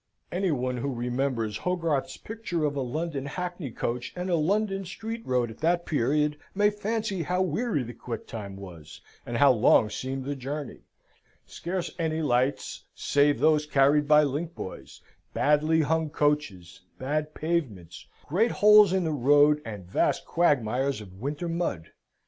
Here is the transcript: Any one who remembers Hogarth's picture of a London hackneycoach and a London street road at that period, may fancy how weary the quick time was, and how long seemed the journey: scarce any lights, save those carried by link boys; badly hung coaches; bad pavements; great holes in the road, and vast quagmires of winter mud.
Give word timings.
Any 0.31 0.49
one 0.49 0.77
who 0.77 0.91
remembers 0.91 1.57
Hogarth's 1.57 2.17
picture 2.17 2.65
of 2.65 2.75
a 2.75 2.81
London 2.81 3.27
hackneycoach 3.27 4.11
and 4.15 4.31
a 4.31 4.35
London 4.35 4.83
street 4.83 5.23
road 5.27 5.51
at 5.51 5.59
that 5.59 5.85
period, 5.85 6.39
may 6.55 6.71
fancy 6.71 7.21
how 7.21 7.43
weary 7.43 7.83
the 7.83 7.93
quick 7.93 8.25
time 8.25 8.55
was, 8.55 9.01
and 9.27 9.37
how 9.37 9.51
long 9.51 9.91
seemed 9.91 10.25
the 10.25 10.35
journey: 10.35 10.79
scarce 11.45 11.91
any 11.99 12.23
lights, 12.23 12.85
save 12.95 13.39
those 13.39 13.67
carried 13.67 14.07
by 14.07 14.23
link 14.23 14.55
boys; 14.55 15.01
badly 15.35 15.81
hung 15.81 16.09
coaches; 16.09 16.81
bad 16.97 17.35
pavements; 17.35 18.07
great 18.25 18.49
holes 18.49 18.93
in 18.93 19.03
the 19.03 19.11
road, 19.11 19.61
and 19.63 19.85
vast 19.85 20.25
quagmires 20.25 20.99
of 20.99 21.13
winter 21.13 21.47
mud. 21.47 21.91